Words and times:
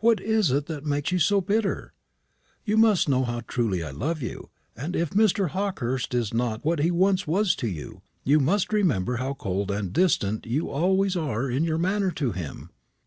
What 0.00 0.20
is 0.20 0.50
it 0.50 0.66
that 0.66 0.84
makes 0.84 1.12
you 1.12 1.18
so 1.18 1.40
bitter? 1.40 1.94
You 2.66 2.76
must 2.76 3.08
know 3.08 3.24
how 3.24 3.40
truly 3.48 3.82
I 3.82 3.90
love 3.90 4.20
you. 4.20 4.50
And 4.76 4.94
if 4.94 5.12
Mr. 5.12 5.48
Hawkehurst 5.48 6.12
is 6.12 6.34
not 6.34 6.62
what 6.62 6.80
he 6.80 6.90
once 6.90 7.26
was 7.26 7.54
to 7.56 7.68
you, 7.68 8.02
you 8.22 8.38
must 8.38 8.70
remember 8.70 9.16
how 9.16 9.32
cold 9.32 9.70
and 9.70 9.90
distant 9.90 10.44
you 10.44 10.68
always 10.68 11.16
are 11.16 11.50
in 11.50 11.64
your 11.64 11.78
manner 11.78 12.10
to 12.10 12.32
him. 12.32 12.68